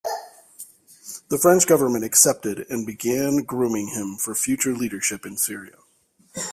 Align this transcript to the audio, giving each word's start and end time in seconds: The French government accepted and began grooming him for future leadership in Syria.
The 1.29 1.37
French 1.37 1.67
government 1.67 2.03
accepted 2.03 2.65
and 2.71 2.87
began 2.87 3.43
grooming 3.43 3.89
him 3.89 4.15
for 4.15 4.33
future 4.33 4.73
leadership 4.73 5.27
in 5.27 5.37
Syria. 5.37 5.77